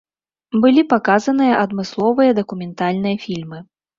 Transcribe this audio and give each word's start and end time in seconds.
Былі 0.61 0.81
паказаныя 0.93 1.53
адмысловыя 1.65 2.31
дакументальныя 2.41 3.15
фільмы. 3.27 3.63